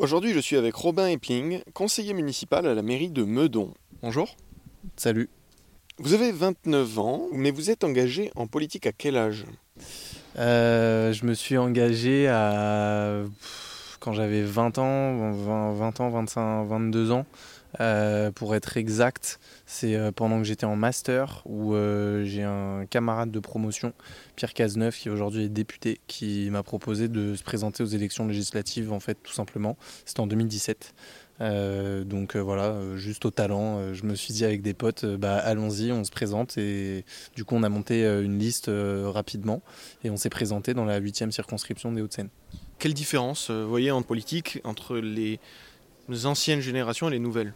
[0.00, 3.74] Aujourd'hui, je suis avec Robin Epling, conseiller municipal à la mairie de Meudon.
[4.00, 4.34] Bonjour.
[4.96, 5.28] Salut.
[5.98, 9.44] Vous avez 29 ans, mais vous êtes engagé en politique à quel âge?
[10.38, 13.24] Euh, je me suis engagé à
[14.00, 17.26] quand j'avais 20 ans, 20, 20 ans, 25, 22 ans.
[17.78, 22.84] Euh, pour être exact, c'est euh, pendant que j'étais en master où euh, j'ai un
[22.86, 23.92] camarade de promotion,
[24.34, 28.92] Pierre Cazeneuve, qui aujourd'hui est député, qui m'a proposé de se présenter aux élections législatives,
[28.92, 29.76] en fait, tout simplement.
[30.04, 30.94] C'était en 2017.
[31.42, 35.92] Euh, donc voilà, juste au talent, je me suis dit avec des potes, bah, allons-y,
[35.92, 36.58] on se présente.
[36.58, 37.04] Et
[37.36, 39.62] du coup, on a monté une liste rapidement
[40.02, 42.28] et on s'est présenté dans la 8e circonscription des Hauts-de-Seine.
[42.78, 45.38] Quelle différence, vous voyez, en politique entre les
[46.26, 47.54] anciennes générations et les nouvelles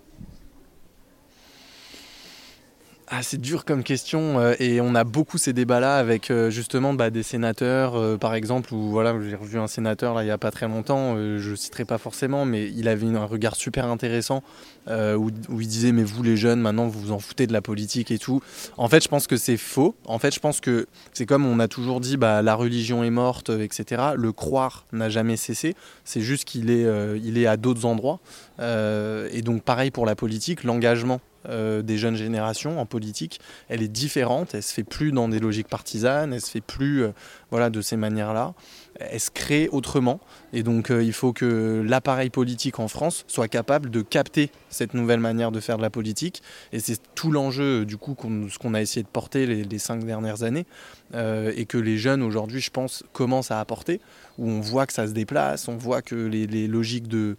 [3.09, 6.95] Ah, c'est dur comme question euh, et on a beaucoup ces débats-là avec euh, justement
[6.95, 10.31] bah, des sénateurs, euh, par exemple, où voilà, j'ai revu un sénateur là il y
[10.31, 14.43] a pas très longtemps, je citerai pas forcément, mais il avait un regard super intéressant
[14.89, 17.61] où, où il disait mais vous les jeunes maintenant vous vous en foutez de la
[17.61, 18.41] politique et tout.
[18.79, 19.95] En fait, je pense que c'est faux.
[20.07, 23.11] En fait, je pense que c'est comme on a toujours dit bah la religion est
[23.11, 24.03] morte, etc.
[24.17, 25.75] Le croire n'a jamais cessé.
[26.05, 26.87] C'est juste qu'il est,
[27.23, 28.21] il est à d'autres endroits.
[28.61, 33.89] Et donc pareil pour la politique, l'engagement euh, des jeunes générations en politique, elle est
[33.89, 37.13] différente, elle se fait plus dans des logiques partisanes, elle se fait plus euh,
[37.51, 38.55] voilà, de ces manières-là,
[38.99, 40.21] elle se crée autrement.
[40.53, 44.95] Et donc euh, il faut que l'appareil politique en France soit capable de capter cette
[44.95, 46.43] nouvelle manière de faire de la politique.
[46.73, 48.17] Et c'est tout l'enjeu du coup
[48.51, 50.67] ce qu'on a essayé de porter les, cinq dernières années,
[51.13, 54.01] et que les jeunes aujourd'hui, je pense, commencent à apporter,
[54.39, 57.37] où on voit que ça se déplace, on voit que les, les logiques de,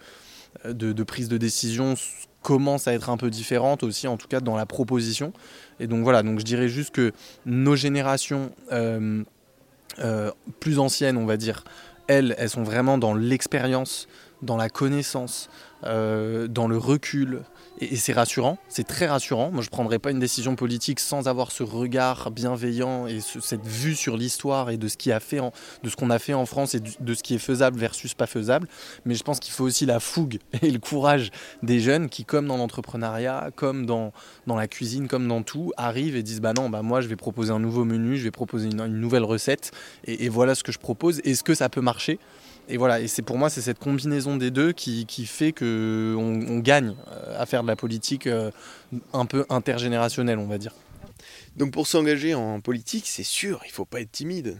[0.64, 1.96] de, de prise de décision
[2.46, 5.34] commencent à être un peu différentes aussi, en tout cas dans la proposition.
[5.80, 7.12] Et donc voilà, donc je dirais juste que
[7.48, 9.24] nos générations euh,
[9.98, 10.30] euh,
[10.60, 11.64] plus anciennes, on va dire,
[12.08, 14.08] elles, elles sont vraiment dans l'expérience,
[14.44, 15.50] dans la connaissance,
[15.86, 17.42] euh, dans le recul.
[17.80, 19.52] Et, c'est rassurant, c'est très rassurant.
[19.52, 23.40] Moi, je ne prendrais pas une décision politique sans avoir ce regard bienveillant et ce-
[23.40, 24.96] cette vue sur l'histoire et de ce
[25.96, 28.68] qu'on a fait en France et de ce qui est faisable versus pas faisable.
[29.06, 31.32] Mais je pense qu'il faut aussi la fougue et le courage
[31.64, 34.14] des jeunes qui, comme dans l'entrepreneuriat, comme dans,
[34.48, 37.52] la cuisine, comme dans tout, arrivent et disent bah non, bah moi je vais proposer
[37.52, 39.72] un nouveau menu, je vais proposer une, nouvelle recette
[40.06, 41.20] et, et voilà ce que je propose.
[41.26, 42.20] Est-ce que ça peut marcher?
[42.68, 46.16] Et voilà, et c'est pour moi c'est cette combinaison des deux qui, qui fait que
[46.18, 48.52] on, gagne euh, à faire de la politique euh,
[49.14, 50.74] un peu intergénérationnelle, on va dire.
[51.56, 54.58] Donc pour s'engager en politique, c'est sûr, il faut pas être timide.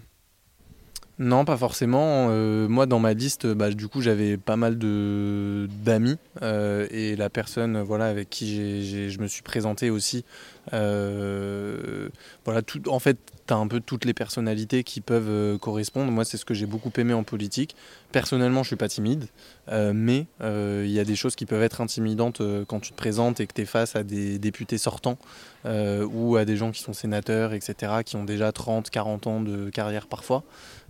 [1.18, 2.28] Non, pas forcément.
[2.30, 7.16] Euh, moi, dans ma liste, bah, du coup, j'avais pas mal de d'amis euh, et
[7.16, 10.26] la personne, voilà, avec qui je me suis présenté aussi.
[10.74, 12.10] euh,
[12.44, 16.12] voilà, tout, en fait, tu as un peu toutes les personnalités qui peuvent euh, correspondre.
[16.12, 17.76] Moi, c'est ce que j'ai beaucoup aimé en politique.
[18.12, 19.28] Personnellement, je suis pas timide,
[19.70, 22.98] euh, mais euh, il y a des choses qui peuvent être intimidantes quand tu te
[22.98, 25.18] présentes et que tu es face à des députés sortants
[25.66, 29.72] ou à des gens qui sont sénateurs, etc., qui ont déjà 30, 40 ans de
[29.72, 30.44] carrière parfois.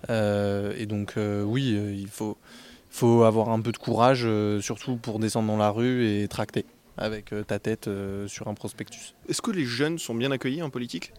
[0.09, 4.27] Et donc oui, il faut, avoir un peu de courage,
[4.59, 6.65] surtout pour descendre dans la rue et tracter
[6.97, 7.89] avec ta tête
[8.27, 9.15] sur un prospectus.
[9.29, 11.13] Est-ce que les jeunes sont bien accueillis en politique?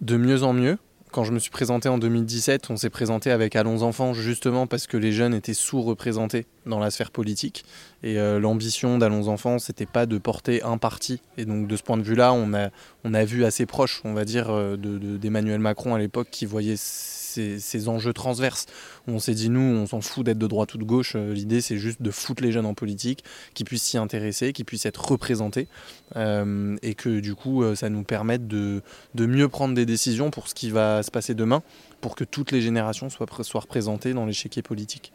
[0.00, 0.78] De mieux en mieux.
[1.16, 4.86] Quand je me suis présenté en 2017, on s'est présenté avec Allons Enfants justement parce
[4.86, 7.64] que les jeunes étaient sous-représentés dans la sphère politique.
[8.02, 11.22] Et euh, l'ambition d'Allons Enfants, c'était pas de porter un parti.
[11.38, 12.68] Et donc de ce point de vue-là, on a,
[13.04, 16.28] on a vu assez proche, on va dire, euh, de- de- d'Emmanuel Macron à l'époque
[16.30, 18.64] qui voyait ces, enjeux transverses.
[19.06, 21.12] On s'est dit, nous, on s'en fout d'être de droite ou de gauche.
[21.16, 23.24] Euh, L'idée, c'est juste de foutre les jeunes en politique,
[23.54, 25.68] qu'ils puissent s'y intéresser, qu'ils puissent être représentés.
[26.14, 28.80] Et que du coup, ça nous permette de,
[29.14, 31.62] de mieux prendre des décisions pour ce qui va se passer demain,
[32.02, 35.12] pour que toutes les générations soient, soient représentées dans l'échiquier politique?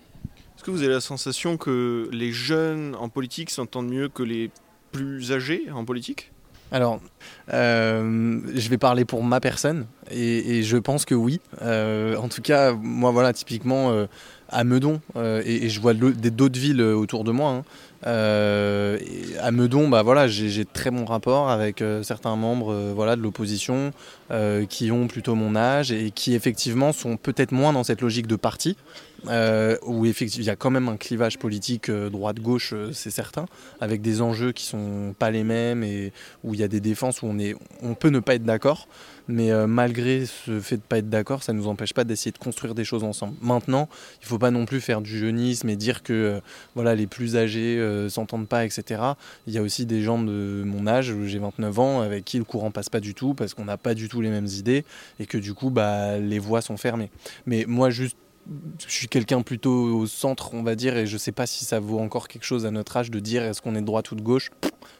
[0.56, 4.52] Est-ce que vous avez la sensation que les jeunes en politique s'entendent mieux que les
[4.91, 6.31] plus âgés en politique?
[6.72, 7.02] Alors,
[7.53, 11.39] euh, je vais parler pour ma personne et, je pense que oui.
[11.61, 14.05] Euh, en tout cas, moi, voilà, typiquement euh,
[14.49, 17.52] à Meudon, euh, et, je vois d'autres villes autour de moi.
[17.52, 17.63] hein,
[18.03, 23.93] à Meudon, bah voilà, j'ai très bons rapports avec certains membres voilà, de l'opposition
[24.69, 28.35] qui ont plutôt mon âge et qui effectivement sont peut-être moins dans cette logique de
[28.35, 28.75] parti,
[29.85, 33.46] où effectivement il y a quand même un clivage politique droite-gauche, c'est certain,
[33.79, 36.11] avec des enjeux qui sont pas les mêmes et
[36.43, 38.87] où il y a des défenses où on, est, on peut ne pas être d'accord,
[39.28, 39.67] mais euh,
[40.26, 42.84] ce fait de pas être d'accord, ça ne nous empêche pas d'essayer de construire des
[42.84, 43.36] choses ensemble.
[43.42, 43.90] Maintenant,
[44.22, 46.40] il ne faut pas non plus faire du jeunisme et dire que euh,
[46.76, 49.02] voilà, les plus âgés euh, s'entendent pas, etc.
[49.48, 52.44] Il y a aussi des gens de mon âge, j'ai 29 ans, avec qui le
[52.44, 54.86] courant passe pas du tout parce qu'on n'a pas du tout les mêmes idées
[55.20, 57.09] et que du coup, bah, les voies sont fermées.
[57.46, 58.18] Mais moi, juste
[58.79, 61.79] je suis quelqu'un plutôt au centre, on va dire, et je sais pas si ça
[61.79, 64.16] vaut encore quelque chose à notre âge de dire est-ce qu'on est de droite ou
[64.16, 64.52] de gauche?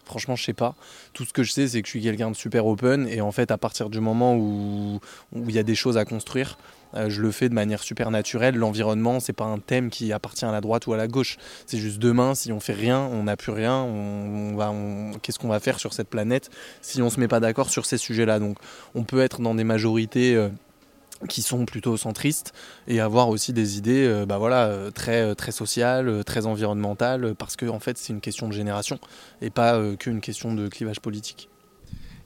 [0.06, 0.76] franchement, je sais pas.
[1.14, 3.32] Tout ce que je sais, c'est que je suis quelqu'un de super open, et en
[3.32, 5.00] fait, à partir du moment où
[5.34, 6.58] il y a des choses à construire,
[6.94, 8.56] euh, je le fais de manière super naturelle.
[8.56, 11.38] L'environnement, c'est pas un thème qui appartient à la droite ou à la gauche.
[11.66, 13.76] C'est juste demain, si on fait rien, on n'a plus rien.
[13.82, 14.74] On, va,
[15.22, 16.50] qu'est-ce qu'on va faire sur cette planète
[16.82, 18.40] si on se met pas d'accord sur ces sujets-là?
[18.40, 18.58] Donc,
[18.96, 20.36] on peut être dans des majorités.
[20.36, 20.50] Euh,
[21.30, 22.54] qui sont plutôt centristes
[22.88, 27.66] et avoir aussi des idées euh, bah voilà, très, très sociales, très environnementales, parce que
[27.66, 29.00] en fait c'est une question de génération
[29.42, 31.51] et pas qu'une question de clivage politique.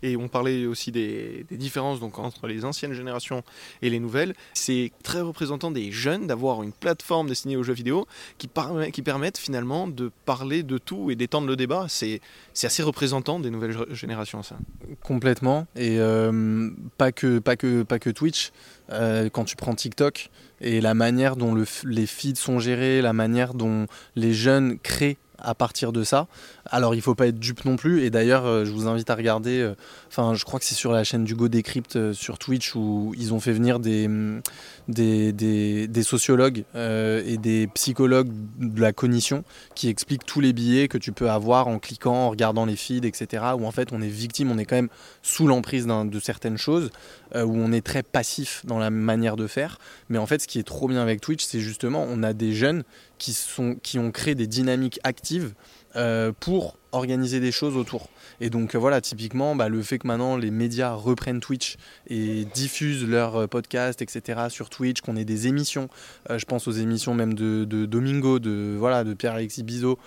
[0.05, 3.41] Et on parlait aussi des, différences donc, entre les anciennes générations
[3.81, 4.35] et les nouvelles.
[4.53, 8.05] C'est très représentant des jeunes d'avoir une plateforme destinée aux jeux vidéo
[8.37, 8.47] qui,
[8.93, 11.87] qui permettent finalement de parler de tout et d'étendre le débat.
[11.89, 12.21] C'est
[12.61, 14.57] assez représentant des nouvelles générations, ça.
[15.01, 15.65] Complètement.
[15.75, 16.69] Et euh,
[16.99, 18.51] pas, que, pas, que, pas que Twitch.
[18.91, 20.29] Euh, quand tu prends TikTok
[20.61, 25.17] et la manière dont le, les feeds sont gérés, la manière dont les jeunes créent
[25.39, 26.27] à partir de ça.
[26.69, 28.03] Alors il faut pas être dupe non plus.
[28.03, 29.59] Et d'ailleurs, euh, je vous invite à regarder.
[29.59, 29.75] Euh,
[30.07, 31.47] enfin, je crois que c'est sur la chaîne du Go
[31.95, 34.41] euh, sur Twitch où ils ont fait venir des mm,
[34.87, 38.29] des, des, sociologues et des psychologues
[38.59, 39.43] de la cognition
[39.73, 43.07] qui expliquent tous les billets que tu peux avoir en cliquant, en regardant les feeds,
[43.07, 43.43] etc.
[43.57, 44.89] Où en fait on est victime, on est quand même
[45.23, 46.91] sous l'emprise de certaines choses,
[47.33, 49.79] où on est très passif dans la manière de faire.
[50.09, 52.53] Mais en fait, ce qui est trop bien avec Twitch, c'est justement on a des
[52.53, 52.83] jeunes
[53.17, 55.53] qui, sont, qui ont créé des dynamiques actives
[55.95, 58.09] euh, pour organiser des choses autour.
[58.41, 61.77] Et donc euh, voilà, typiquement, bah, le fait que maintenant les médias reprennent Twitch
[62.07, 64.41] et diffusent leurs euh, podcasts, etc.
[64.49, 65.89] sur Twitch, qu'on ait des émissions,
[66.29, 69.97] je pense aux émissions même de, Domingo, de, voilà, de Pierre-Alexis Bizot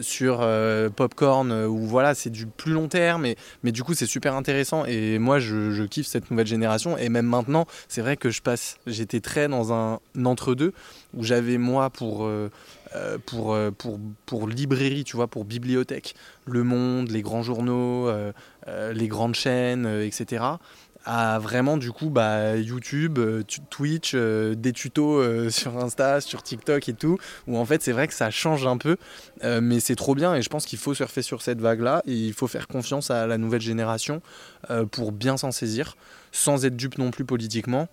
[0.00, 0.46] sur
[0.96, 4.84] Popcorn, où voilà, c'est du plus long terme, mais, du coup c'est super intéressant.
[4.84, 6.98] Et moi je, kiffe cette nouvelle génération.
[6.98, 10.72] Et même maintenant, c'est vrai que je passe, j'étais très dans un entre-deux,
[11.14, 12.26] où j'avais moi pour
[12.96, 16.14] euh, euh, pour, pour librairie, tu vois, pour bibliothèque,
[16.48, 18.32] Le Monde, les grands journaux, euh,
[18.92, 20.44] les grandes chaînes, etc
[21.10, 23.18] à vraiment du coup bah, YouTube,
[23.70, 27.16] Twitch, des tutos sur Insta, sur TikTok et tout,
[27.46, 28.98] où en fait c'est vrai que ça change un peu,
[29.42, 32.34] mais c'est trop bien et je pense qu'il faut surfer sur cette vague-là et il
[32.34, 34.20] faut faire confiance à la nouvelle génération
[34.90, 35.96] pour bien s'en saisir,
[36.30, 37.88] sans être dupe non plus politiquement,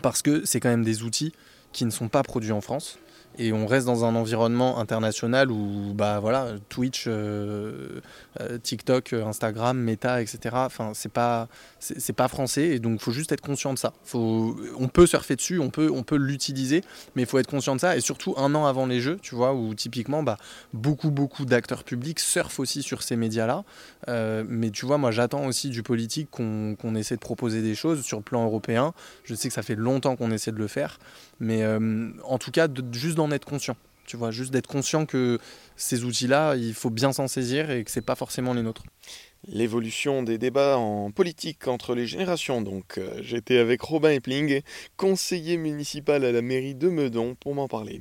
[0.00, 1.32] parce que c'est quand même des outils
[1.72, 2.98] qui ne sont pas produits en France
[3.38, 8.00] et on reste dans un environnement international où bah voilà Twitch, euh,
[8.40, 10.38] euh, TikTok, Instagram, Meta, etc.
[10.54, 11.48] Enfin c'est pas
[11.78, 13.92] c'est pas français et donc faut juste être conscient de ça.
[14.14, 16.82] On peut surfer dessus, on peut on peut l'utiliser,
[17.14, 19.36] mais il faut être conscient de ça et surtout un an avant les jeux, tu
[19.36, 20.36] vois, où typiquement bah
[20.72, 23.64] beaucoup beaucoup d'acteurs publics surfent aussi sur ces médias là.
[24.08, 28.02] Euh, mais tu vois moi j'attends aussi du politique qu'on essaie de proposer des choses
[28.02, 28.94] sur le plan européen.
[29.22, 30.98] Je sais que ça fait longtemps qu'on essaie de le faire,
[31.38, 33.76] mais en tout cas juste d'en être conscient.
[34.08, 35.38] Tu vois, juste d'être conscient que
[35.76, 38.84] ces outils-là, il faut bien s'en saisir et que c'est pas forcément les nôtres.
[39.46, 42.62] L'évolution des débats en politique entre les générations.
[42.62, 44.62] Donc, euh, j'étais avec Robin Epling,
[44.96, 47.96] conseiller municipal à la mairie de Meudon, pour m'en parler.